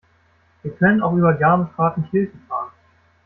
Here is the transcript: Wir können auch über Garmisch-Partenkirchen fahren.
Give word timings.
Wir 0.63 0.71
können 0.73 1.03
auch 1.03 1.13
über 1.13 1.35
Garmisch-Partenkirchen 1.35 2.41
fahren. 2.47 2.71